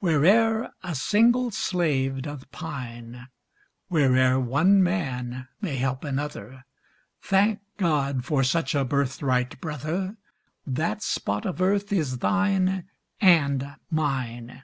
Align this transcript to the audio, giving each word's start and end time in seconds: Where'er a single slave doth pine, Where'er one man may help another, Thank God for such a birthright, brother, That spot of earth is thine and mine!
Where'er 0.00 0.70
a 0.82 0.94
single 0.94 1.50
slave 1.50 2.20
doth 2.20 2.50
pine, 2.52 3.28
Where'er 3.88 4.38
one 4.38 4.82
man 4.82 5.48
may 5.62 5.76
help 5.76 6.04
another, 6.04 6.66
Thank 7.22 7.60
God 7.78 8.22
for 8.22 8.44
such 8.44 8.74
a 8.74 8.84
birthright, 8.84 9.58
brother, 9.62 10.18
That 10.66 11.02
spot 11.02 11.46
of 11.46 11.62
earth 11.62 11.90
is 11.90 12.18
thine 12.18 12.84
and 13.18 13.76
mine! 13.90 14.62